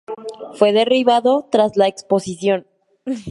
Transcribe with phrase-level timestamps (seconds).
[0.55, 2.65] Fue derribado tras la Exposición.